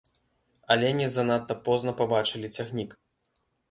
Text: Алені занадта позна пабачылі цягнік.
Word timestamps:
Алені 0.75 1.05
занадта 1.17 1.59
позна 1.69 1.97
пабачылі 2.03 2.55
цягнік. 2.61 3.01